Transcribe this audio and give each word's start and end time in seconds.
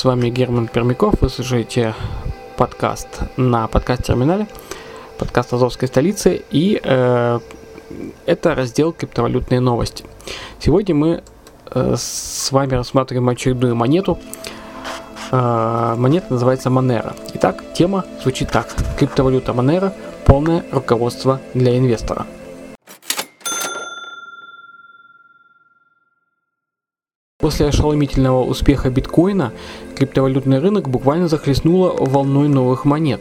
С 0.00 0.04
вами 0.04 0.30
Герман 0.30 0.66
Пермяков, 0.66 1.20
вы 1.20 1.28
слушаете 1.28 1.94
подкаст 2.56 3.06
на 3.36 3.66
подкаст-терминале, 3.66 4.46
подкаст 5.18 5.52
Азовской 5.52 5.88
столицы, 5.88 6.42
и 6.50 6.80
э, 6.82 7.40
это 8.24 8.54
раздел 8.54 8.94
криптовалютные 8.94 9.60
новости. 9.60 10.06
Сегодня 10.58 10.94
мы 10.94 11.22
э, 11.70 11.94
с 11.98 12.50
вами 12.50 12.76
рассматриваем 12.76 13.28
очередную 13.28 13.76
монету, 13.76 14.18
Э, 15.32 15.94
монета 15.96 16.26
называется 16.32 16.70
Monero. 16.70 17.14
Итак, 17.34 17.62
тема 17.74 18.04
звучит 18.22 18.50
так. 18.50 18.68
Криптовалюта 18.98 19.52
Monero– 19.52 19.92
полное 20.26 20.64
руководство 20.72 21.40
для 21.54 21.78
инвестора. 21.78 22.26
После 27.40 27.66
ошеломительного 27.66 28.44
успеха 28.44 28.90
биткоина 28.90 29.52
криптовалютный 29.96 30.58
рынок 30.58 30.90
буквально 30.90 31.26
захлестнуло 31.26 31.94
волной 31.98 32.48
новых 32.48 32.84
монет, 32.84 33.20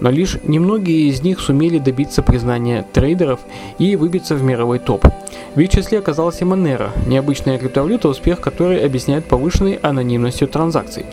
но 0.00 0.10
лишь 0.10 0.38
немногие 0.42 1.08
из 1.08 1.22
них 1.22 1.40
сумели 1.40 1.78
добиться 1.78 2.22
признания 2.22 2.84
трейдеров 2.92 3.40
и 3.78 3.96
выбиться 3.96 4.34
в 4.34 4.42
мировой 4.42 4.78
топ. 4.78 5.06
В 5.54 5.60
их 5.60 5.70
числе 5.70 5.98
оказалась 5.98 6.42
и 6.42 6.44
Monero, 6.44 6.90
необычная 7.06 7.58
криптовалюта, 7.58 8.08
успех 8.08 8.40
которой 8.40 8.84
объясняет 8.84 9.24
повышенной 9.24 9.74
анонимностью 9.74 10.46
транзакций. 10.46 11.06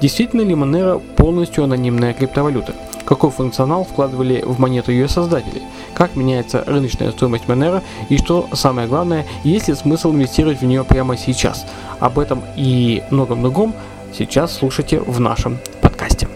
Действительно 0.00 0.42
ли 0.42 0.54
Monero 0.54 1.00
полностью 1.16 1.64
анонимная 1.64 2.12
криптовалюта? 2.12 2.74
Какой 3.04 3.30
функционал 3.30 3.84
вкладывали 3.84 4.42
в 4.44 4.58
монету 4.58 4.90
ее 4.90 5.08
создатели? 5.08 5.62
Как 5.94 6.16
меняется 6.16 6.64
рыночная 6.66 7.12
стоимость 7.12 7.44
Monero? 7.44 7.80
И 8.08 8.18
что 8.18 8.48
самое 8.52 8.88
главное, 8.88 9.24
есть 9.44 9.68
ли 9.68 9.74
смысл 9.74 10.12
инвестировать 10.12 10.60
в 10.60 10.64
нее 10.64 10.82
прямо 10.84 11.16
сейчас? 11.16 11.64
Об 12.00 12.18
этом 12.18 12.42
и 12.56 13.04
многом 13.10 13.42
другом 13.42 13.74
сейчас 14.12 14.56
слушайте 14.56 14.98
в 14.98 15.20
нашем 15.20 15.58
подкасте. 15.80 16.28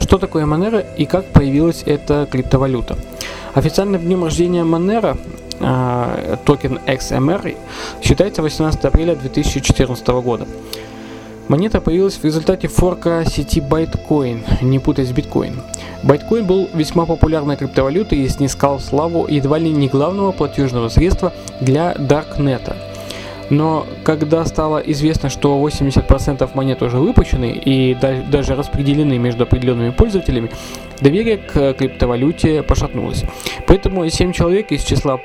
Что 0.00 0.18
такое 0.18 0.44
Monero 0.44 0.84
и 0.96 1.04
как 1.04 1.26
появилась 1.32 1.84
эта 1.86 2.26
криптовалюта? 2.30 2.98
Официальным 3.54 4.00
днем 4.00 4.24
рождения 4.24 4.62
Monero 4.62 5.18
э, 5.60 6.36
токен 6.44 6.78
XMR 6.86 7.56
считается 8.02 8.42
18 8.42 8.84
апреля 8.84 9.14
2014 9.14 10.06
года. 10.08 10.46
Монета 11.48 11.80
появилась 11.80 12.16
в 12.16 12.24
результате 12.24 12.68
форка 12.68 13.24
сети 13.26 13.60
Bytecoin, 13.60 14.62
не 14.62 14.78
путай 14.78 15.06
с 15.06 15.12
биткоин. 15.12 15.54
Bytecoin 16.02 16.42
был 16.42 16.68
весьма 16.74 17.06
популярной 17.06 17.56
криптовалютой 17.56 18.18
и 18.18 18.28
снискал 18.28 18.78
славу 18.78 19.26
едва 19.26 19.58
ли 19.58 19.70
не 19.70 19.88
главного 19.88 20.32
платежного 20.32 20.90
средства 20.90 21.32
для 21.62 21.94
Даркнета. 21.94 22.76
Но 23.50 23.86
когда 24.04 24.44
стало 24.44 24.78
известно, 24.78 25.30
что 25.30 25.58
80% 25.66 26.50
монет 26.54 26.82
уже 26.82 26.98
выпущены 26.98 27.52
и 27.52 27.94
да- 27.94 28.22
даже 28.30 28.54
распределены 28.54 29.16
между 29.16 29.44
определенными 29.44 29.90
пользователями, 29.90 30.50
доверие 31.00 31.38
к 31.38 31.74
криптовалюте 31.74 32.62
пошатнулось. 32.62 33.24
Поэтому 33.66 34.08
7 34.08 34.32
человек 34.32 34.72
из 34.72 34.82
числа 34.82 35.20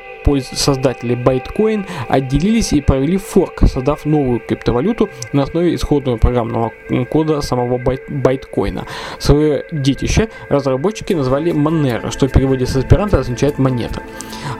создателей 0.53 1.15
Bytecoin 1.15 1.85
отделились 2.07 2.71
и 2.71 2.79
провели 2.79 3.17
форк, 3.17 3.63
создав 3.67 4.05
новую 4.05 4.39
криптовалюту 4.39 5.09
на 5.33 5.43
основе 5.43 5.75
исходного 5.75 6.17
программного 6.17 6.71
кода 7.09 7.41
самого 7.41 7.77
Bytecoin. 7.77 8.85
Свое 9.19 9.65
детище 9.71 10.29
разработчики 10.49 11.11
назвали 11.13 11.51
Monero, 11.51 12.09
что 12.09 12.27
в 12.27 12.31
переводе 12.31 12.65
с 12.65 12.75
аспиранта 12.75 13.19
означает 13.19 13.59
монета. 13.59 14.01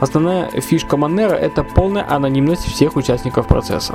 Основная 0.00 0.50
фишка 0.60 0.96
Monero– 0.96 1.32
это 1.40 1.64
полная 1.64 2.06
анонимность 2.08 2.66
всех 2.66 2.96
участников 2.96 3.46
процесса. 3.46 3.94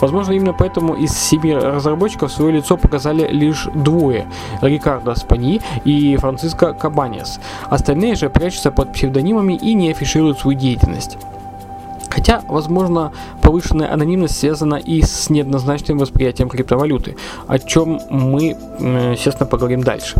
Возможно, 0.00 0.32
именно 0.32 0.52
поэтому 0.52 0.94
из 0.94 1.12
семи 1.16 1.54
разработчиков 1.54 2.32
свое 2.32 2.54
лицо 2.54 2.76
показали 2.76 3.28
лишь 3.28 3.68
двое– 3.74 4.26
Рикардо 4.62 5.14
Спани 5.14 5.60
и 5.84 6.16
Франциско 6.16 6.53
Кабанес. 6.54 7.40
Остальные 7.68 8.14
же 8.14 8.30
прячутся 8.30 8.70
под 8.70 8.92
псевдонимами 8.92 9.54
и 9.54 9.74
не 9.74 9.90
афишируют 9.90 10.38
свою 10.38 10.58
деятельность. 10.58 11.18
Хотя, 12.08 12.42
возможно, 12.46 13.12
повышенная 13.44 13.92
анонимность 13.92 14.38
связана 14.38 14.76
и 14.76 15.02
с 15.02 15.28
неоднозначным 15.28 15.98
восприятием 15.98 16.48
криптовалюты, 16.48 17.16
о 17.46 17.58
чем 17.58 18.00
мы, 18.08 18.56
естественно, 19.12 19.46
поговорим 19.46 19.82
дальше. 19.84 20.16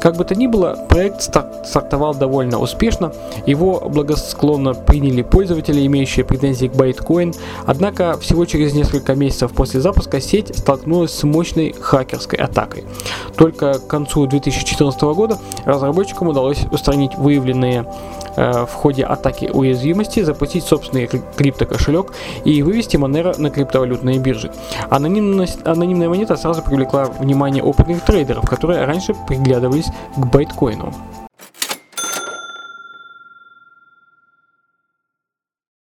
Как 0.00 0.16
бы 0.16 0.24
то 0.24 0.36
ни 0.36 0.46
было, 0.46 0.86
проект 0.88 1.22
стар- 1.22 1.50
стартовал 1.64 2.14
довольно 2.14 2.58
успешно, 2.58 3.12
его 3.46 3.80
благосклонно 3.80 4.74
приняли 4.74 5.22
пользователи, 5.22 5.84
имеющие 5.86 6.24
претензии 6.24 6.68
к 6.68 6.72
Bytecoin, 6.72 7.34
однако 7.66 8.16
всего 8.18 8.44
через 8.44 8.72
несколько 8.74 9.16
месяцев 9.16 9.52
после 9.52 9.80
запуска 9.80 10.20
сеть 10.20 10.56
столкнулась 10.56 11.12
с 11.12 11.24
мощной 11.24 11.74
хакерской 11.78 12.38
атакой. 12.38 12.84
Только 13.36 13.74
к 13.80 13.88
концу 13.88 14.26
2014 14.26 15.00
года 15.02 15.38
разработчикам 15.64 16.28
удалось 16.28 16.60
устранить 16.70 17.16
выявленные 17.16 17.86
э, 18.36 18.66
в 18.66 18.72
ходе 18.72 19.02
атаки 19.02 19.50
уязвимости, 19.52 20.22
запустить 20.22 20.62
собственный 20.62 21.08
кри- 21.08 21.22
криптокошелек 21.36 22.12
и 22.44 22.62
вывести 22.68 22.96
Monero 22.96 23.40
на 23.40 23.50
криптовалютные 23.50 24.18
биржи. 24.18 24.52
Анонимная 24.90 26.08
монета 26.08 26.36
сразу 26.36 26.62
привлекла 26.62 27.06
внимание 27.06 27.62
опытных 27.62 28.02
трейдеров, 28.02 28.48
которые 28.48 28.84
раньше 28.84 29.14
приглядывались 29.26 29.86
к 30.16 30.26
байткоину. 30.26 30.92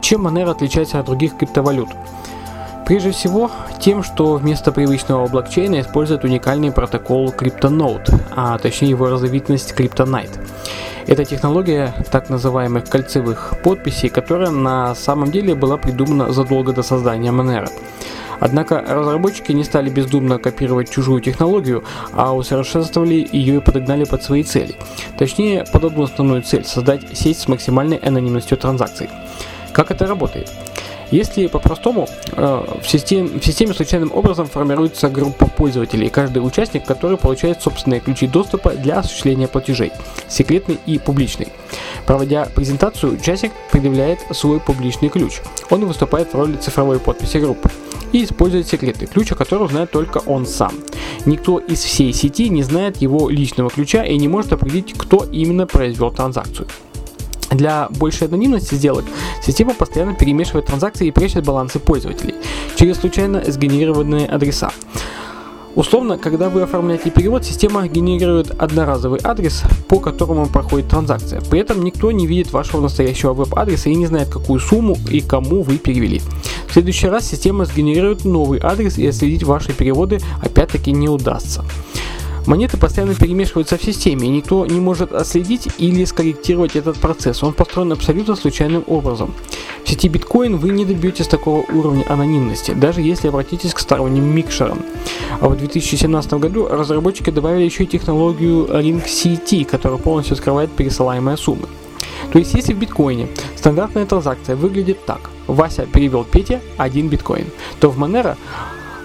Чем 0.03 0.27
Monero 0.27 0.51
отличается 0.51 1.01
от 1.01 1.07
других 1.07 1.39
криптовалют? 1.39 1.89
Прежде 2.85 3.11
всего, 3.11 3.51
тем, 3.81 4.05
что 4.05 4.35
вместо 4.35 4.71
привычного 4.71 5.27
блокчейна 5.27 5.81
использует 5.81 6.25
уникальный 6.25 6.71
протокол 6.71 7.31
CryptoNote, 7.31 8.15
а 8.37 8.59
точнее 8.59 8.91
его 8.91 9.09
разновидность 9.09 9.73
CryptoNight. 9.73 10.46
Это 11.07 11.25
технология 11.25 11.95
так 12.11 12.31
называемых 12.31 12.85
кольцевых 12.85 13.55
подписей, 13.63 14.09
которая 14.09 14.51
на 14.51 14.95
самом 14.97 15.31
деле 15.31 15.55
была 15.55 15.77
придумана 15.77 16.33
задолго 16.33 16.73
до 16.73 16.83
создания 16.83 17.31
Monero. 17.31 17.71
Однако 18.41 18.85
разработчики 18.87 19.53
не 19.53 19.63
стали 19.63 19.89
бездумно 19.89 20.39
копировать 20.39 20.91
чужую 20.91 21.21
технологию, 21.21 21.85
а 22.13 22.35
усовершенствовали 22.35 23.27
ее 23.31 23.59
и 23.59 23.61
подогнали 23.61 24.05
под 24.05 24.23
свои 24.25 24.43
цели. 24.43 24.75
Точнее, 25.17 25.65
под 25.73 25.85
одну 25.85 26.03
основную 26.03 26.43
цель– 26.43 26.65
создать 26.67 27.17
сеть 27.17 27.39
с 27.39 27.49
максимальной 27.49 27.97
анонимностью 27.99 28.59
транзакций. 28.59 29.09
Как 29.73 29.91
это 29.91 30.07
работает? 30.07 30.51
Если 31.11 31.47
по-простому, 31.47 32.09
э, 32.33 32.65
в 32.83 32.89
системе, 32.89 33.39
в 33.41 33.45
системе 33.45 33.75
случайным 33.75 34.11
образом 34.13 34.47
формируется 34.47 35.09
группа 35.09 35.47
пользователей, 35.47 36.09
каждый 36.09 36.39
участник, 36.39 36.85
который 36.85 37.17
получает 37.17 37.63
собственные 37.63 38.01
ключи 38.01 38.27
доступа 38.27 38.71
для 38.71 38.99
осуществления 38.99 39.47
платежей, 39.47 39.93
секретный 40.29 40.79
и 40.87 40.99
публичный. 40.99 41.49
Проводя 42.07 42.47
презентацию, 42.55 43.15
участник 43.15 43.53
предъявляет 43.71 44.21
свой 44.33 44.61
публичный 44.61 45.09
ключ. 45.09 45.41
Он 45.71 45.85
выступает 45.85 46.33
в 46.33 46.37
роли 46.37 46.57
цифровой 46.57 46.99
подписи 46.99 47.39
группы 47.39 47.71
и 48.13 48.25
использует 48.25 48.67
секретный 48.67 49.07
ключ, 49.07 49.33
о 49.33 49.35
котором 49.35 49.69
знает 49.69 49.91
только 49.91 50.19
он 50.19 50.47
сам. 50.47 50.73
Никто 51.25 51.59
из 51.59 51.81
всей 51.81 52.13
сети 52.13 52.49
не 52.49 52.63
знает 52.63 52.99
его 52.99 53.29
личного 53.29 53.71
ключа 53.71 54.05
и 54.05 54.17
не 54.17 54.29
может 54.29 54.53
определить, 54.53 54.95
кто 54.97 55.25
именно 55.25 55.67
произвел 55.67 56.11
транзакцию. 56.11 56.69
Для 57.51 57.89
большей 57.91 58.27
анонимности 58.29 58.75
сделок 58.75 59.05
система 59.43 59.75
постоянно 59.75 60.15
перемешивает 60.15 60.67
транзакции 60.67 61.07
и 61.07 61.11
прячет 61.11 61.45
балансы 61.45 61.79
пользователей 61.79 62.35
через 62.77 62.99
случайно 62.99 63.43
сгенерированные 63.47 64.27
адреса. 64.27 64.71
Условно, 65.77 66.17
когда 66.17 66.49
вы 66.49 66.63
оформляете 66.63 67.11
перевод, 67.11 67.45
система 67.45 67.87
генерирует 67.87 68.51
одноразовый 68.59 69.21
адрес, 69.23 69.63
по 69.89 70.01
которому 70.01 70.47
проходит 70.47 70.89
транзакция. 70.89 71.43
При 71.43 71.61
этом 71.61 71.85
никто 71.85 72.11
не 72.13 72.27
видит 72.27 72.51
вашего 72.51 72.81
настоящего 72.81 73.35
веб-адреса 73.35 73.91
и 73.91 73.95
не 73.95 74.07
знает, 74.07 74.31
какую 74.31 74.59
сумму 74.59 74.97
и 75.11 75.21
кому 75.21 75.63
вы 75.63 75.77
перевели. 75.77 76.23
В 76.67 76.73
следующий 76.73 77.09
раз 77.09 77.29
система 77.29 77.67
сгенерирует 77.67 78.25
новый 78.25 78.59
адрес 78.63 78.97
и 78.97 79.07
отследить 79.07 79.43
ваши 79.43 79.75
переводы 79.75 80.19
опять-таки 80.43 80.93
не 80.93 81.11
удастся. 81.11 81.63
Монеты 82.47 82.77
постоянно 82.77 83.15
перемешиваются 83.15 83.77
в 83.77 83.83
системе, 83.83 84.29
и 84.29 84.31
никто 84.31 84.65
не 84.67 84.79
может 84.79 85.13
отследить 85.13 85.69
или 85.79 86.05
скорректировать 86.05 86.77
этот 86.77 86.97
процесс. 86.97 87.43
Он 87.43 87.53
построен 87.53 87.93
абсолютно 87.93 88.37
случайным 88.37 88.85
образом. 88.87 89.35
В 89.85 89.89
сети 89.89 90.09
биткоин 90.09 90.57
вы 90.57 90.71
не 90.71 90.85
добьетесь 90.85 91.27
такого 91.27 91.65
уровня 91.73 92.05
анонимности, 92.09 92.73
даже 92.73 93.01
если 93.01 93.29
обратитесь 93.29 93.75
к 93.75 93.81
сторонним 93.81 94.25
микшерам. 94.25 94.79
А 95.41 95.49
в 95.49 95.57
2017 95.57 96.35
году 96.35 96.69
разработчики 96.69 97.31
добавили 97.31 97.65
еще 97.65 97.83
и 97.83 97.87
технологию 97.87 98.67
Ring 98.67 99.05
CT, 99.05 99.65
которая 99.65 99.99
полностью 99.99 100.37
скрывает 100.37 100.71
пересылаемые 100.71 101.37
суммы. 101.37 101.67
То 102.33 102.39
есть, 102.39 102.55
если 102.55 102.75
в 102.75 102.79
биткоине 102.79 103.29
стандартная 103.57 104.07
транзакция 104.07 104.55
выглядит 104.55 105.05
так, 105.05 105.31
Вася 105.49 105.87
перевел 105.87 106.23
Пете 106.23 106.61
1 106.77 107.09
биткоин, 107.09 107.47
то 107.81 107.91
в 107.91 107.99
Monero 107.99 108.37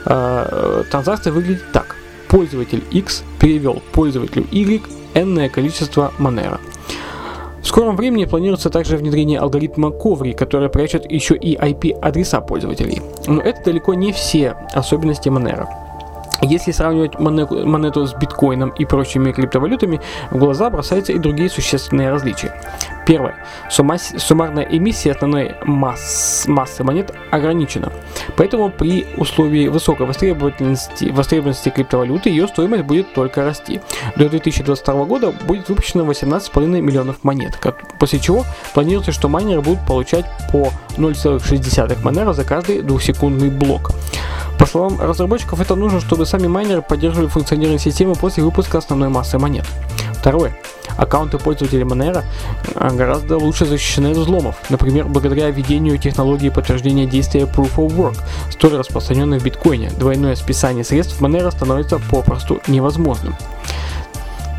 э, 0.06 0.84
транзакция 0.92 1.34
выглядит 1.34 1.72
так 1.72 1.91
пользователь 2.32 2.82
X 2.92 3.24
перевел 3.40 3.82
пользователю 3.92 4.48
Y 4.52 4.82
n 5.14 5.50
количество 5.50 6.14
Monero. 6.18 6.60
В 7.62 7.68
скором 7.68 7.98
времени 7.98 8.24
планируется 8.26 8.70
также 8.70 8.96
внедрение 8.96 9.38
алгоритма 9.38 9.92
Коври, 9.92 10.34
который 10.34 10.70
прячет 10.70 11.12
еще 11.12 11.36
и 11.36 11.56
IP-адреса 11.58 12.40
пользователей. 12.42 13.02
Но 13.28 13.42
это 13.42 13.66
далеко 13.66 13.94
не 13.94 14.14
все 14.14 14.56
особенности 14.74 15.28
Monero. 15.28 15.68
Если 16.42 16.72
сравнивать 16.72 17.20
монету, 17.20 18.06
с 18.06 18.14
биткоином 18.14 18.70
и 18.70 18.86
прочими 18.86 19.32
криптовалютами, 19.32 20.02
в 20.32 20.38
глаза 20.38 20.70
бросаются 20.70 21.14
и 21.14 21.20
другие 21.20 21.50
существенные 21.50 22.10
различия. 22.10 22.54
Первое. 23.06 23.36
Сумма, 23.70 23.98
суммарная 23.98 24.64
эмиссия 24.64 25.14
основной 25.14 25.56
масс, 25.66 26.46
массы 26.48 26.84
монет 26.84 27.14
ограничена. 27.32 27.92
Поэтому 28.38 28.70
при 28.70 29.06
условии 29.18 29.68
высокой 29.68 30.08
востребованности, 30.08 31.06
востребованности 31.06 31.70
криптовалюты 31.70 32.30
ее 32.30 32.48
стоимость 32.48 32.84
будет 32.84 33.14
только 33.14 33.44
расти. 33.44 33.82
До 34.16 34.30
2022 34.30 35.06
года 35.06 35.32
будет 35.32 35.70
выпущено 35.70 36.06
18,5 36.06 36.82
миллионов 36.82 37.24
монет, 37.24 37.60
после 38.00 38.20
чего 38.20 38.46
планируется, 38.74 39.12
что 39.12 39.30
майнеры 39.30 39.62
будут 39.62 39.86
получать 39.86 40.26
по 40.52 40.70
0,6 40.98 42.04
монера 42.04 42.34
за 42.34 42.44
каждый 42.46 42.82
двухсекундный 42.82 43.50
блок. 43.50 43.92
По 44.62 44.68
словам 44.68 45.02
разработчиков, 45.02 45.60
это 45.60 45.74
нужно, 45.74 46.00
чтобы 46.00 46.28
сами 46.28 46.46
майнеры 46.46 46.84
поддерживали 46.84 47.28
функционирование 47.28 47.80
системы 47.80 48.14
после 48.14 48.44
выпуска 48.44 48.78
основной 48.78 49.10
массы 49.10 49.40
монет. 49.40 49.66
Второе. 50.14 50.56
Аккаунты 50.98 51.40
пользователей 51.40 51.82
Monero 51.82 52.24
а, 52.76 52.92
гораздо 52.92 53.40
лучше 53.40 53.66
защищены 53.66 54.12
от 54.12 54.18
взломов, 54.18 54.58
например, 54.70 55.06
благодаря 55.06 55.50
введению 55.50 55.98
технологии 55.98 56.50
подтверждения 56.50 57.08
действия 57.08 57.46
Proof 57.46 57.78
of 57.78 57.96
Work, 57.96 58.18
столь 58.52 58.76
распространенной 58.76 59.40
в 59.40 59.44
биткоине. 59.44 59.90
Двойное 59.98 60.36
списание 60.36 60.84
средств 60.84 61.20
Monero 61.20 61.50
становится 61.50 61.98
попросту 61.98 62.62
невозможным. 62.68 63.36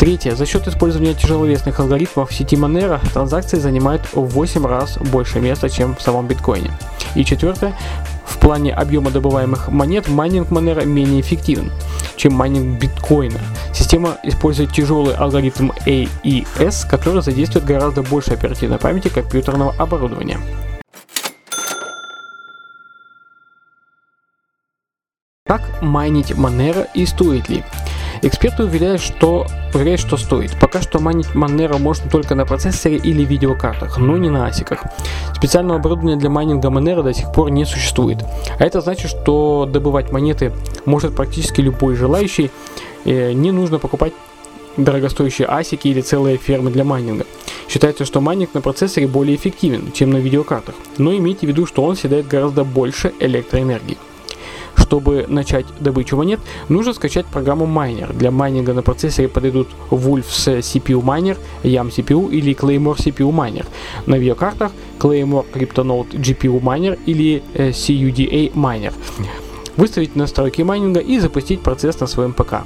Третье. 0.00 0.34
За 0.34 0.46
счет 0.46 0.66
использования 0.66 1.14
тяжеловесных 1.14 1.78
алгоритмов 1.78 2.30
в 2.30 2.34
сети 2.34 2.56
Monero 2.56 2.98
транзакции 3.12 3.56
занимают 3.56 4.02
в 4.12 4.24
8 4.24 4.66
раз 4.66 4.98
больше 4.98 5.38
места, 5.38 5.70
чем 5.70 5.94
в 5.94 6.02
самом 6.02 6.26
биткоине. 6.26 6.72
И 7.14 7.24
четвертое. 7.24 7.72
В 8.32 8.38
плане 8.38 8.72
объема 8.72 9.10
добываемых 9.10 9.68
монет 9.68 10.08
майнинг 10.08 10.48
Monero 10.48 10.84
менее 10.84 11.20
эффективен, 11.20 11.70
чем 12.16 12.32
майнинг 12.32 12.80
биткоина. 12.80 13.38
Система 13.72 14.16
использует 14.24 14.72
тяжелый 14.72 15.14
алгоритм 15.14 15.70
AES, 15.86 16.88
который 16.88 17.22
задействует 17.22 17.66
гораздо 17.66 18.02
больше 18.02 18.32
оперативной 18.32 18.78
памяти 18.78 19.08
компьютерного 19.08 19.74
оборудования. 19.78 20.40
Как 25.46 25.82
майнить 25.82 26.30
Monero 26.30 26.88
и 26.94 27.04
стоит 27.04 27.48
ли? 27.50 27.62
Эксперты 28.24 28.62
уверяют, 28.62 29.00
что, 29.00 29.46
уверяют, 29.74 30.00
что 30.00 30.16
стоит. 30.16 30.56
Пока 30.60 30.80
что 30.80 31.00
майнить 31.00 31.26
Monero 31.34 31.78
можно 31.78 32.08
только 32.08 32.36
на 32.36 32.46
процессоре 32.46 32.96
или 32.96 33.24
видеокартах, 33.24 33.98
но 33.98 34.16
не 34.16 34.30
на 34.30 34.46
асиках. 34.46 34.84
Специального 35.34 35.80
оборудования 35.80 36.14
для 36.16 36.30
майнинга 36.30 36.68
Monero 36.68 37.02
до 37.02 37.12
сих 37.12 37.32
пор 37.32 37.50
не 37.50 37.64
существует. 37.64 38.24
А 38.60 38.64
это 38.64 38.80
значит, 38.80 39.10
что 39.10 39.68
добывать 39.68 40.12
монеты 40.12 40.52
может 40.84 41.16
практически 41.16 41.60
любой 41.60 41.96
желающий. 41.96 42.52
Э, 43.04 43.32
не 43.32 43.50
нужно 43.50 43.80
покупать 43.80 44.12
дорогостоящие 44.76 45.48
асики 45.48 45.88
или 45.88 46.00
целые 46.00 46.36
фермы 46.36 46.70
для 46.70 46.84
майнинга. 46.84 47.26
Считается, 47.68 48.04
что 48.04 48.20
майнинг 48.20 48.54
на 48.54 48.60
процессоре 48.60 49.08
более 49.08 49.34
эффективен, 49.34 49.90
чем 49.90 50.10
на 50.10 50.18
видеокартах, 50.18 50.76
но 50.96 51.12
имейте 51.12 51.46
в 51.46 51.48
виду, 51.50 51.66
что 51.66 51.82
он 51.82 51.96
съедает 51.96 52.28
гораздо 52.28 52.62
больше 52.62 53.12
электроэнергии. 53.18 53.98
Чтобы 54.82 55.26
начать 55.28 55.64
добычу 55.80 56.16
монет, 56.16 56.40
нужно 56.68 56.92
скачать 56.92 57.24
программу 57.26 57.66
Miner. 57.66 58.12
Для 58.12 58.30
майнинга 58.30 58.74
на 58.74 58.82
процессоре 58.82 59.28
подойдут 59.28 59.68
Wolf's 59.90 60.60
CPU 60.60 61.02
Miner, 61.02 61.38
Yam 61.62 61.88
CPU 61.90 62.30
или 62.30 62.54
Claymore 62.54 62.96
CPU 62.96 63.32
Miner. 63.32 63.64
На 64.06 64.16
видеокартах 64.16 64.72
Claymore 64.98 65.46
CryptoNote 65.52 66.10
GPU 66.10 66.60
Miner 66.60 66.98
или 67.06 67.42
э, 67.54 67.70
CUDA 67.70 68.52
Miner. 68.52 68.92
Выставить 69.76 70.16
настройки 70.16 70.62
майнинга 70.62 71.00
и 71.00 71.18
запустить 71.18 71.60
процесс 71.60 72.00
на 72.00 72.06
своем 72.06 72.32
ПК. 72.32 72.64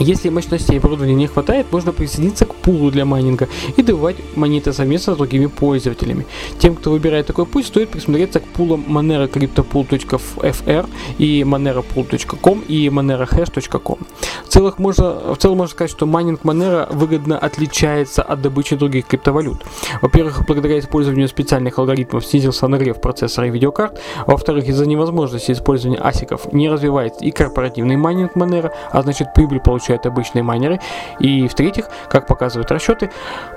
Если 0.00 0.28
мощностей 0.28 0.78
оборудования 0.78 1.14
не 1.14 1.28
хватает, 1.28 1.70
можно 1.70 1.92
присоединиться 1.92 2.46
к 2.46 2.54
пулу 2.54 2.90
для 2.90 3.04
майнинга 3.04 3.48
и 3.76 3.82
добывать 3.82 4.16
монеты 4.34 4.72
совместно 4.72 5.14
с 5.14 5.16
другими 5.16 5.46
пользователями. 5.46 6.26
Тем, 6.58 6.74
кто 6.74 6.90
выбирает 6.90 7.26
такой 7.26 7.46
путь, 7.46 7.66
стоит 7.66 7.90
присмотреться 7.90 8.40
к 8.40 8.44
пулам 8.44 8.84
Monero 8.88 9.30
CryptoPool.fr 9.30 10.88
и 11.18 11.42
MoneroPool.com 11.42 12.64
и 12.66 12.88
MoneroHash.com. 12.88 13.98
В, 14.44 14.48
целых 14.48 14.78
можно, 14.78 15.34
в 15.34 15.36
целом 15.36 15.58
можно 15.58 15.72
сказать, 15.72 15.90
что 15.92 16.06
майнинг 16.06 16.40
Monero 16.42 16.92
выгодно 16.92 17.38
отличается 17.38 18.22
от 18.22 18.42
добычи 18.42 18.74
других 18.74 19.06
криптовалют. 19.06 19.64
Во-первых, 20.02 20.44
благодаря 20.46 20.80
использованию 20.80 21.28
специальных 21.28 21.78
алгоритмов 21.78 22.26
снизился 22.26 22.66
нагрев 22.66 23.00
процессора 23.00 23.46
и 23.46 23.50
видеокарт, 23.50 24.00
во-вторых, 24.26 24.66
из-за 24.68 24.86
невозможности 24.86 25.52
использования 25.52 26.00
асиков 26.00 26.52
не 26.52 26.68
развивается 26.68 27.24
и 27.24 27.30
корпоративный 27.30 27.96
майнинг 27.96 28.36
Monero, 28.36 28.72
а 28.90 29.02
значит 29.02 29.32
прибыль 29.34 29.60
получается 29.60 29.83
получают 29.84 30.06
обычные 30.06 30.42
майнеры. 30.42 30.80
И 31.20 31.46
в-третьих, 31.46 31.88
как 32.08 32.26
показывают 32.26 32.70
расчеты, 32.70 33.10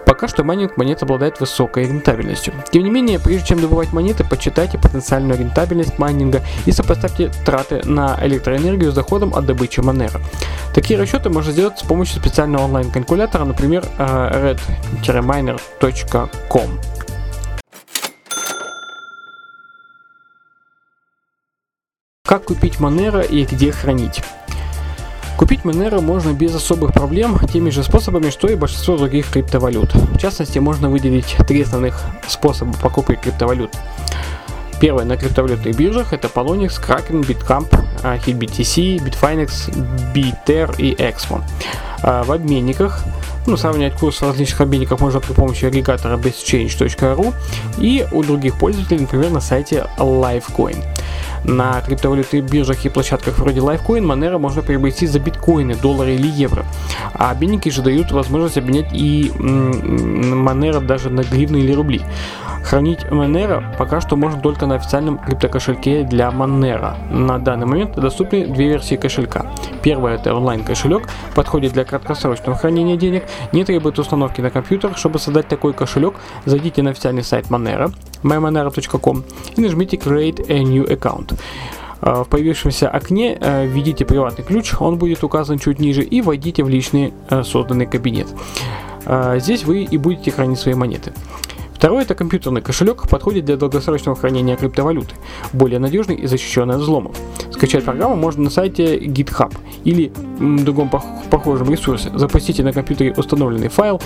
пока 0.06 0.28
что 0.28 0.44
майнинг 0.44 0.76
монет 0.76 1.02
обладает 1.04 1.40
высокой 1.40 1.88
рентабельностью. 1.88 2.54
Тем 2.70 2.84
не 2.84 2.90
менее, 2.90 3.18
прежде 3.20 3.48
чем 3.48 3.62
добывать 3.62 3.94
монеты, 3.94 4.26
подсчитайте 4.26 4.78
потенциальную 4.78 5.40
рентабельность 5.40 5.98
майнинга 6.00 6.42
и 6.66 6.72
сопоставьте 6.74 7.32
траты 7.46 7.82
на 7.86 8.18
электроэнергию 8.22 8.92
с 8.92 8.94
доходом 8.94 9.34
от 9.34 9.46
добычи 9.46 9.80
Monero. 9.80 10.20
Такие 10.74 11.00
расчеты 11.00 11.30
можно 11.30 11.54
сделать 11.54 11.80
с 11.80 11.84
помощью 11.84 12.20
специального 12.20 12.64
онлайн-калькулятора, 12.64 13.46
например, 13.46 13.86
э, 13.98 14.56
red-miner.com. 15.06 16.70
Как 22.26 22.44
купить 22.44 22.80
Monero 22.82 23.26
и 23.26 23.46
где 23.46 23.72
хранить? 23.72 24.22
Купить 25.38 25.62
Monero 25.62 26.02
можно 26.02 26.34
без 26.34 26.56
особых 26.56 26.94
проблем 26.94 27.38
теми 27.54 27.70
же 27.70 27.84
способами, 27.84 28.32
что 28.32 28.48
и 28.48 28.56
большинство 28.56 28.98
других 28.98 29.30
криптовалют. 29.30 29.94
В 29.94 30.18
частности, 30.18 30.58
можно 30.58 30.90
выделить 30.90 31.38
три 31.48 31.62
основных 31.62 32.02
способа 32.28 32.74
покупки 32.82 33.20
криптовалют. 33.22 33.72
Первое 34.82 35.06
на 35.06 35.16
криптовалютных 35.16 35.76
биржах 35.76 36.14
это 36.14 36.28
Polonix, 36.28 36.82
Kraken, 36.82 37.24
Bitcamp, 37.24 37.68
HitBTC, 38.04 38.98
Bitfinex, 38.98 39.72
Biter 40.14 40.76
и 40.80 40.96
Exmo. 40.96 41.44
А 42.04 42.24
в 42.24 42.32
обменниках 42.32 43.04
ну, 43.48 43.56
сравнивать 43.56 43.94
курс 43.94 44.22
различных 44.22 44.60
обменников 44.60 45.00
можно 45.00 45.22
при 45.22 45.32
помощи 45.32 45.66
агрегатора 45.66 46.18
bestchange.ru 46.18 47.34
и 47.78 48.06
у 48.12 48.22
других 48.22 48.60
пользователей, 48.60 49.02
например, 49.02 49.32
на 49.32 49.40
сайте 49.40 49.86
Livecoin. 49.98 50.84
На 51.46 51.80
криптовалютных 51.80 52.44
биржах 52.44 52.86
и 52.86 52.90
площадках 52.90 53.40
вроде 53.40 53.62
Lifecoin 53.62 54.02
Monero 54.02 54.38
можно 54.38 54.62
приобрести 54.62 55.08
за 55.08 55.20
биткоины, 55.20 55.76
доллары 55.76 56.16
или 56.16 56.28
евро. 56.28 56.66
А 57.14 57.32
обменники 57.32 57.70
же 57.70 57.82
дают 57.82 58.12
возможность 58.12 58.58
обменять 58.58 58.92
и 58.92 59.32
Monero 59.38 60.86
даже 60.86 61.10
на 61.10 61.22
гривны 61.22 61.58
или 61.58 61.72
рубли. 61.72 62.02
Хранить 62.68 63.00
Monero 63.06 63.64
пока 63.78 64.02
что 64.02 64.18
можно 64.18 64.42
только 64.42 64.66
на 64.66 64.76
официальном 64.76 65.20
криптокошельке 65.20 66.04
для 66.04 66.28
Monero. 66.28 66.98
На 67.10 67.40
данный 67.40 67.66
момент 67.66 67.96
доступны 67.96 68.46
две 68.46 68.68
версии 68.68 68.96
кошелька. 68.96 69.46
Первая 69.82 70.16
это 70.16 70.36
онлайн 70.36 70.66
кошелек, 70.66 71.08
подходит 71.34 71.72
для 71.72 71.86
краткосрочного 71.86 72.58
хранения 72.58 72.98
денег, 72.98 73.24
не 73.54 73.64
требует 73.64 73.98
установки 74.00 74.42
на 74.42 74.50
компьютер. 74.50 74.98
Чтобы 74.98 75.18
создать 75.18 75.48
такой 75.48 75.72
кошелек, 75.72 76.16
зайдите 76.44 76.84
на 76.84 76.90
официальный 76.90 77.24
сайт 77.24 77.46
Monero, 77.46 77.94
mymonero.com 78.24 79.24
и 79.56 79.62
нажмите 79.62 79.96
Create 79.96 80.52
a 80.52 80.62
New 80.62 80.84
Account. 80.84 81.40
В 82.02 82.26
появившемся 82.26 82.90
окне 82.90 83.40
введите 83.42 84.04
приватный 84.04 84.44
ключ, 84.44 84.74
он 84.78 84.98
будет 84.98 85.24
указан 85.24 85.58
чуть 85.58 85.80
ниже, 85.80 86.04
и 86.04 86.22
войдите 86.22 86.66
в 86.66 86.70
личный 86.70 87.14
созданный 87.44 87.86
кабинет. 87.86 88.28
Здесь 89.38 89.64
вы 89.64 89.84
и 89.84 89.98
будете 89.98 90.32
хранить 90.32 90.60
свои 90.60 90.74
монеты. 90.74 91.14
Второй 91.78 92.02
это 92.02 92.16
компьютерный 92.16 92.62
кошелек, 92.62 93.08
подходит 93.08 93.46
для 93.46 93.56
долгосрочного 93.56 94.18
хранения 94.18 94.56
криптовалюты, 94.56 95.14
более 95.54 95.78
надежный 95.78 96.16
и 96.16 96.26
защищенный 96.26 96.74
от 96.74 96.82
взломов. 96.82 97.16
Скачать 97.52 97.86
программу 97.86 98.16
можно 98.16 98.46
на 98.46 98.50
сайте 98.50 98.98
GitHub 98.98 99.54
или 99.84 100.12
другом 100.40 100.90
похожем 101.30 101.70
ресурсе. 101.70 102.10
Запустите 102.16 102.64
на 102.64 102.74
компьютере 102.74 103.14
установленный 103.16 103.68
файл, 103.68 104.02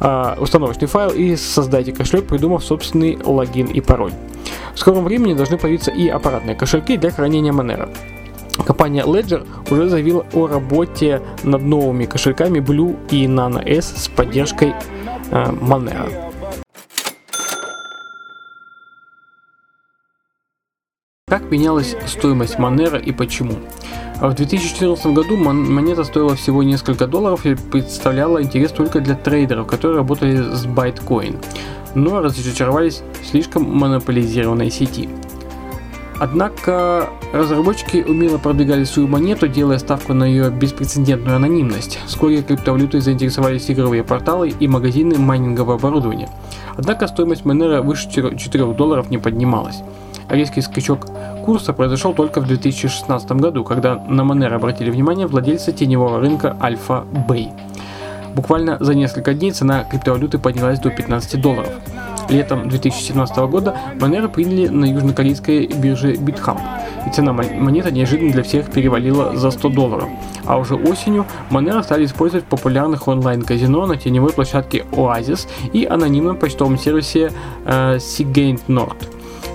э, 0.00 0.34
установочный 0.40 0.88
файл 0.88 1.10
и 1.10 1.36
создайте 1.36 1.92
кошелек, 1.92 2.26
придумав 2.26 2.64
собственный 2.64 3.16
логин 3.24 3.66
и 3.66 3.80
пароль. 3.80 4.12
В 4.74 4.80
скором 4.80 5.04
времени 5.04 5.34
должны 5.34 5.56
появиться 5.56 5.92
и 5.92 6.08
аппаратные 6.08 6.56
кошельки 6.56 6.96
для 6.96 7.12
хранения 7.12 7.52
Monero. 7.52 7.88
Компания 8.66 9.04
Ledger 9.04 9.46
уже 9.70 9.88
заявила 9.88 10.26
о 10.32 10.48
работе 10.48 11.22
над 11.44 11.62
новыми 11.62 12.06
кошельками 12.06 12.58
Blue 12.58 12.96
и 13.10 13.26
Nano 13.26 13.62
S 13.64 14.02
с 14.02 14.08
поддержкой 14.08 14.74
э, 15.30 15.44
Monero. 15.60 16.33
Как 21.34 21.50
менялась 21.50 21.96
стоимость 22.06 22.60
Monero 22.60 23.02
и 23.02 23.10
почему? 23.10 23.54
В 24.20 24.34
2014 24.34 25.06
году 25.06 25.36
монета 25.36 26.04
стоила 26.04 26.36
всего 26.36 26.62
несколько 26.62 27.08
долларов 27.08 27.44
и 27.44 27.56
представляла 27.56 28.40
интерес 28.40 28.70
только 28.70 29.00
для 29.00 29.16
трейдеров, 29.16 29.66
которые 29.66 29.96
работали 29.96 30.36
с 30.36 30.64
Bitcoin, 30.64 31.44
но 31.96 32.20
разочаровались 32.20 33.02
в 33.20 33.26
слишком 33.26 33.64
монополизированной 33.64 34.70
сети. 34.70 35.08
Однако 36.20 37.10
разработчики 37.32 38.04
умело 38.06 38.38
продвигали 38.38 38.84
свою 38.84 39.08
монету, 39.08 39.48
делая 39.48 39.78
ставку 39.78 40.14
на 40.14 40.22
ее 40.22 40.50
беспрецедентную 40.52 41.34
анонимность. 41.34 41.98
Вскоре 42.06 42.42
криптовалютой 42.42 43.00
заинтересовались 43.00 43.68
игровые 43.68 44.04
порталы 44.04 44.50
и 44.50 44.68
магазины 44.68 45.18
майнингового 45.18 45.74
оборудования. 45.74 46.28
Однако 46.76 47.08
стоимость 47.08 47.42
Monero 47.42 47.82
выше 47.82 48.08
4 48.08 48.72
долларов 48.74 49.10
не 49.10 49.18
поднималась. 49.18 49.82
Резкий 50.28 50.62
скачок 50.62 51.06
курса 51.44 51.72
произошел 51.72 52.14
только 52.14 52.40
в 52.40 52.46
2016 52.46 53.32
году, 53.32 53.64
когда 53.64 53.96
на 53.96 54.22
Monero 54.22 54.54
обратили 54.54 54.90
внимание 54.90 55.26
владельцы 55.26 55.72
теневого 55.72 56.20
рынка 56.20 56.56
Alpha 56.60 57.04
Bay. 57.28 57.50
Буквально 58.34 58.78
за 58.80 58.94
несколько 58.94 59.34
дней 59.34 59.52
цена 59.52 59.84
криптовалюты 59.84 60.38
поднялась 60.38 60.80
до 60.80 60.90
15 60.90 61.40
долларов. 61.40 61.70
Летом 62.28 62.68
2017 62.68 63.36
года 63.38 63.76
Monero 63.96 64.28
приняли 64.28 64.68
на 64.68 64.86
южнокорейской 64.86 65.66
бирже 65.66 66.14
BitHump, 66.14 66.60
и 67.06 67.10
цена 67.10 67.32
монеты 67.32 67.92
неожиданно 67.92 68.32
для 68.32 68.42
всех 68.42 68.70
перевалила 68.70 69.36
за 69.36 69.50
100 69.50 69.68
долларов. 69.68 70.08
А 70.46 70.58
уже 70.58 70.74
осенью 70.74 71.26
Monero 71.50 71.82
стали 71.82 72.06
использовать 72.06 72.46
в 72.46 72.48
популярных 72.48 73.08
онлайн-казино 73.08 73.86
на 73.86 73.96
теневой 73.96 74.32
площадке 74.32 74.84
Oasis 74.92 75.46
и 75.72 75.84
анонимном 75.84 76.36
почтовом 76.36 76.78
сервисе 76.78 77.30
э, 77.66 77.96
Seagate 77.96 78.60
Nord. 78.68 78.96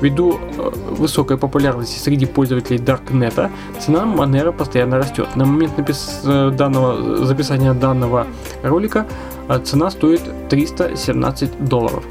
Ввиду 0.01 0.39
э, 0.39 0.69
высокой 0.91 1.37
популярности 1.37 1.99
среди 1.99 2.25
пользователей 2.25 2.79
Даркнета, 2.79 3.51
цена 3.79 4.03
Monero 4.03 4.53
постоянно 4.53 4.97
растет. 4.97 5.27
На 5.35 5.45
момент 5.45 5.77
напис... 5.77 6.21
Э, 6.23 6.51
данного, 6.51 7.25
записания 7.25 7.73
данного 7.73 8.27
ролика 8.63 9.05
э, 9.49 9.59
цена 9.59 9.89
стоит 9.89 10.21
317 10.49 11.65
долларов. 11.65 12.03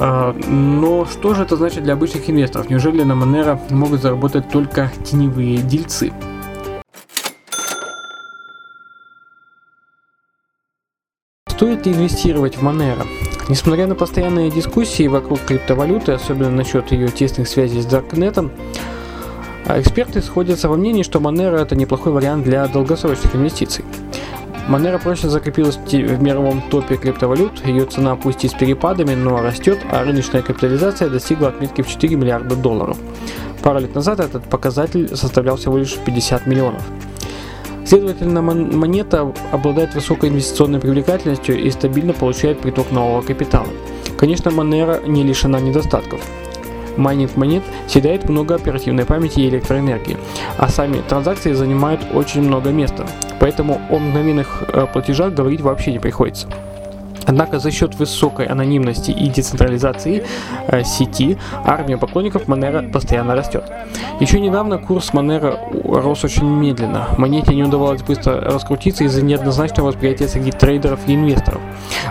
Но 0.00 1.06
что 1.06 1.34
же 1.34 1.44
это 1.44 1.54
значит 1.54 1.84
для 1.84 1.92
обычных 1.92 2.28
инвесторов? 2.28 2.68
Неужели 2.68 3.04
на 3.04 3.12
Monero 3.12 3.56
могут 3.72 4.02
заработать 4.02 4.48
только 4.48 4.90
теневые 5.04 5.58
дельцы? 5.58 6.12
Стоит 11.48 11.86
ли 11.86 11.92
инвестировать 11.92 12.56
в 12.56 12.62
Monero? 12.64 13.06
Несмотря 13.52 13.86
на 13.86 13.94
постоянные 13.94 14.50
дискуссии 14.50 15.06
вокруг 15.06 15.40
криптовалюты, 15.40 16.12
особенно 16.12 16.50
насчет 16.50 16.90
ее 16.90 17.08
тесных 17.08 17.46
связей 17.46 17.82
с 17.82 17.84
Даркнетом, 17.84 18.50
а 19.66 19.78
эксперты 19.78 20.22
сходятся 20.22 20.70
во 20.70 20.76
мнении, 20.76 21.02
что 21.02 21.18
Monero 21.18 21.60
это 21.60 21.76
неплохой 21.76 22.12
вариант 22.12 22.44
для 22.44 22.66
долгосрочных 22.66 23.36
инвестиций. 23.36 23.84
Monero 24.70 24.98
прочно 24.98 25.28
закрепилась 25.28 25.76
в 25.76 26.22
мировом 26.22 26.62
топе 26.70 26.96
криптовалют, 26.96 27.62
ее 27.66 27.84
цена 27.84 28.16
пусть 28.16 28.42
и 28.46 28.48
с 28.48 28.54
перепадами, 28.54 29.14
но 29.14 29.42
растет, 29.42 29.80
а 29.90 30.02
рыночная 30.02 30.40
капитализация 30.40 31.10
достигла 31.10 31.48
отметки 31.48 31.82
в 31.82 31.88
4 31.88 32.16
миллиарда 32.16 32.56
долларов. 32.56 32.96
Пару 33.62 33.80
лет 33.80 33.94
назад 33.94 34.20
этот 34.20 34.44
показатель 34.44 35.14
составлял 35.14 35.58
всего 35.58 35.76
лишь 35.76 35.94
50 35.98 36.46
миллионов. 36.46 36.82
Следовательно, 37.84 38.42
монета 38.42 39.32
обладает 39.50 39.94
высокой 39.94 40.30
инвестиционной 40.30 40.80
привлекательностью 40.80 41.58
и 41.60 41.70
стабильно 41.70 42.12
получает 42.12 42.60
приток 42.60 42.90
нового 42.90 43.22
капитала. 43.22 43.68
Конечно, 44.16 44.50
Monero 44.50 45.06
не 45.08 45.24
лишена 45.24 45.60
недостатков. 45.60 46.20
Майнинг 46.96 47.36
монет 47.36 47.62
съедает 47.88 48.28
много 48.28 48.54
оперативной 48.54 49.04
памяти 49.04 49.40
и 49.40 49.48
электроэнергии, 49.48 50.18
а 50.58 50.68
сами 50.68 51.02
транзакции 51.08 51.52
занимают 51.52 52.02
очень 52.12 52.42
много 52.42 52.70
места, 52.70 53.06
поэтому 53.40 53.80
о 53.90 53.98
мгновенных 53.98 54.62
э, 54.68 54.86
платежах 54.92 55.32
говорить 55.32 55.62
вообще 55.62 55.92
не 55.92 55.98
приходится. 55.98 56.48
Однако 57.26 57.58
за 57.58 57.70
счет 57.70 57.94
высокой 57.94 58.46
анонимности 58.46 59.10
и 59.10 59.28
децентрализации 59.28 60.24
э, 60.68 60.84
сети 60.84 61.38
армия 61.64 61.96
поклонников 61.96 62.46
Monero 62.46 62.90
постоянно 62.90 63.34
растет. 63.34 63.64
Еще 64.20 64.40
недавно 64.40 64.78
курс 64.78 65.10
Monero 65.12 65.58
рос 65.84 66.24
очень 66.24 66.46
медленно. 66.46 67.08
Монете 67.18 67.54
не 67.54 67.64
удавалось 67.64 68.02
быстро 68.02 68.40
раскрутиться 68.40 69.04
из-за 69.04 69.22
неоднозначного 69.22 69.88
восприятия 69.88 70.28
среди 70.28 70.50
трейдеров 70.50 71.00
и 71.06 71.14
инвесторов. 71.14 71.60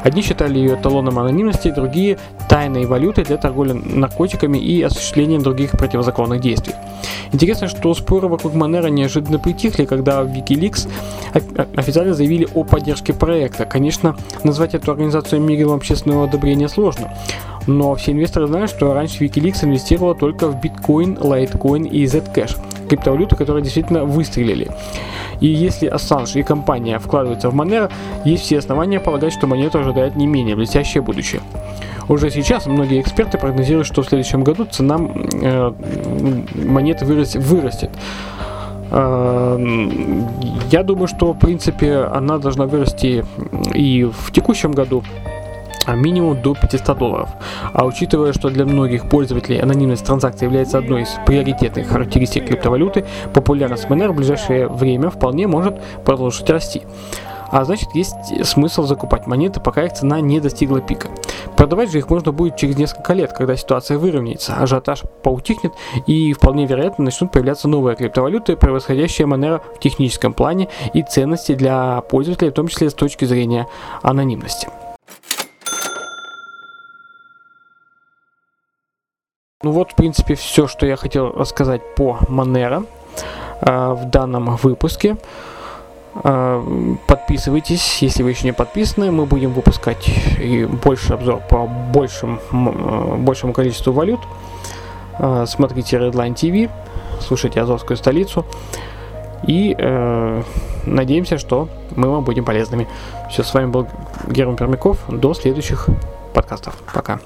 Одни 0.03 0.21
считали 0.21 0.57
ее 0.57 0.75
эталоном 0.75 1.19
анонимности, 1.19 1.71
другие– 1.71 2.17
тайной 2.49 2.85
валютой 2.85 3.23
для 3.23 3.37
торговли 3.37 3.71
наркотиками 3.73 4.57
и 4.57 4.81
осуществления 4.81 5.39
других 5.39 5.71
противозаконных 5.71 6.41
действий. 6.41 6.73
Интересно, 7.31 7.67
что 7.67 7.93
споры 7.93 8.27
вокруг 8.27 8.53
Monero 8.53 8.89
неожиданно 8.89 9.39
притихли, 9.39 9.85
когда 9.85 10.23
в 10.23 10.27
Wikileaks 10.27 10.89
официально 11.75 12.13
заявили 12.13 12.47
о 12.53 12.63
поддержке 12.63 13.13
проекта. 13.13 13.65
Конечно, 13.65 14.15
назвать 14.43 14.73
эту 14.73 14.91
организацию 14.91 15.41
миром 15.41 15.73
общественного 15.73 16.25
одобрения 16.25 16.67
сложно. 16.67 17.11
Но 17.67 17.93
все 17.95 18.11
инвесторы 18.11 18.47
знают, 18.47 18.71
что 18.71 18.93
раньше 18.93 19.23
Wikileaks 19.23 19.63
инвестировала 19.63 20.15
только 20.15 20.47
в 20.47 20.59
биткоин, 20.59 21.17
лайткоин 21.19 21.83
и 21.83 22.03
Zcash, 22.05 22.57
криптовалюты, 22.89 23.35
которые 23.35 23.63
действительно 23.63 24.03
выстрелили. 24.03 24.71
И 25.41 25.47
если 25.47 25.87
Ассанж 25.87 26.35
и 26.35 26.43
компания 26.43 26.99
вкладываются 26.99 27.49
в 27.49 27.55
Monero, 27.55 27.91
есть 28.23 28.43
все 28.43 28.59
основания 28.59 28.99
полагать, 28.99 29.33
что 29.33 29.47
монету 29.47 29.79
ожидает 29.79 30.15
не 30.15 30.27
менее 30.27 30.55
блестящее 30.55 31.03
будущее. 31.03 31.41
Уже 32.07 32.29
сейчас 32.29 32.67
многие 32.67 33.01
эксперты 33.01 33.37
прогнозируют, 33.37 33.87
что 33.87 34.01
в 34.01 34.07
следующем 34.07 34.43
году 34.43 34.65
цена 34.65 34.99
э, 34.99 35.73
монеты 36.55 37.05
вырастет. 37.05 37.41
вырастет. 37.41 37.89
Э, 38.91 39.57
я 40.71 40.83
думаю, 40.83 41.07
что 41.07 41.33
в 41.33 41.39
принципе 41.39 41.97
она 42.01 42.37
должна 42.37 42.65
вырасти 42.65 43.25
и 43.73 44.03
в 44.03 44.31
текущем 44.31 44.71
году 44.71 45.03
а 45.85 45.95
минимум 45.95 46.41
до 46.41 46.53
500 46.53 46.97
долларов. 46.97 47.29
А 47.73 47.85
учитывая, 47.85 48.33
что 48.33 48.49
для 48.49 48.65
многих 48.65 49.09
пользователей 49.09 49.59
анонимность 49.59 50.05
транзакции 50.05 50.45
является 50.45 50.77
одной 50.77 51.03
из 51.03 51.09
приоритетных 51.25 51.87
характеристик 51.87 52.47
криптовалюты, 52.47 53.05
популярность 53.33 53.85
Monero 53.85 54.11
в 54.11 54.15
ближайшее 54.15 54.67
время 54.67 55.09
вполне 55.09 55.47
может 55.47 55.81
продолжить 56.03 56.49
расти. 56.49 56.83
А 57.51 57.65
значит, 57.65 57.89
есть 57.93 58.15
смысл 58.45 58.83
закупать 58.83 59.27
монеты, 59.27 59.59
пока 59.59 59.83
их 59.83 59.91
цена 59.91 60.21
не 60.21 60.39
достигла 60.39 60.79
пика. 60.79 61.09
Продавать 61.57 61.91
же 61.91 61.97
их 61.97 62.09
можно 62.09 62.31
будет 62.31 62.55
через 62.55 62.77
несколько 62.77 63.13
лет, 63.13 63.33
когда 63.33 63.57
ситуация 63.57 63.97
выровняется, 63.97 64.55
ажиотаж 64.55 65.03
поутихнет 65.21 65.73
и 66.07 66.31
вполне 66.31 66.65
вероятно 66.65 67.03
начнут 67.03 67.31
появляться 67.31 67.67
новые 67.67 67.97
криптовалюты, 67.97 68.55
превосходящие 68.55 69.27
Monero 69.27 69.61
в 69.75 69.79
техническом 69.79 70.33
плане 70.33 70.69
и 70.93 71.03
ценности 71.03 71.53
для 71.53 72.01
пользователей, 72.01 72.51
в 72.51 72.53
том 72.53 72.69
числе 72.69 72.89
с 72.89 72.93
точки 72.93 73.25
зрения 73.25 73.67
анонимности. 74.01 74.69
Ну 79.63 79.71
вот, 79.71 79.91
в 79.91 79.95
принципе, 79.95 80.35
все, 80.35 80.67
что 80.67 80.85
я 80.85 80.95
хотел 80.95 81.31
рассказать 81.31 81.95
по 81.95 82.17
Monero 82.27 82.87
э, 83.61 83.93
в 83.93 84.09
данном 84.09 84.55
выпуске. 84.55 85.17
Э, 86.23 86.63
подписывайтесь, 87.07 88.01
если 88.01 88.23
вы 88.23 88.31
еще 88.31 88.45
не 88.45 88.53
подписаны. 88.53 89.11
Мы 89.11 89.25
будем 89.25 89.53
выпускать 89.53 90.09
и 90.39 90.65
больше 90.65 91.13
обзор 91.13 91.41
по 91.49 91.67
большим, 91.67 92.39
э, 92.51 93.15
большему 93.17 93.53
количеству 93.53 93.93
валют. 93.93 94.19
Э, 95.19 95.45
смотрите 95.47 95.97
Redline 95.97 96.33
TV, 96.33 96.69
слушайте 97.19 97.61
Азовскую 97.61 97.97
столицу. 97.97 98.45
И 99.47 99.75
э, 99.77 100.43
надеемся, 100.85 101.37
что 101.37 101.67
мы 101.95 102.09
вам 102.09 102.23
будем 102.23 102.45
полезными. 102.45 102.87
Все, 103.29 103.43
с 103.43 103.53
вами 103.53 103.67
был 103.67 103.87
Герман 104.27 104.55
Пермяков. 104.55 104.97
До 105.07 105.33
следующих 105.33 105.87
подкастов. 106.33 106.75
Пока. 106.93 107.19